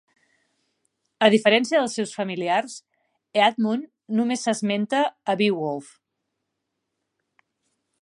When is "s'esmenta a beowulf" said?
4.49-5.97